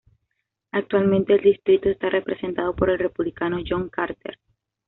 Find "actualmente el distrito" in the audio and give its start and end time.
0.71-1.87